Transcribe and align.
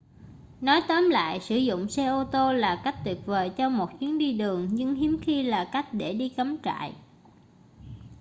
nói 0.61 0.81
tóm 0.87 1.09
lại 1.09 1.39
sử 1.39 1.55
dụng 1.57 1.89
xe 1.89 2.05
ô 2.05 2.23
tô 2.23 2.53
là 2.53 2.81
cách 2.83 2.95
tuyệt 3.05 3.17
vời 3.25 3.51
cho 3.57 3.69
một 3.69 3.99
chuyến 3.99 4.17
đi 4.17 4.33
đường 4.33 4.67
nhưng 4.71 4.95
hiếm 4.95 5.17
khi 5.21 5.43
là 5.43 5.69
cách 5.71 5.93
để 5.93 6.13
đi 6.13 6.29
cắm 6.29 6.57
trại 6.63 6.93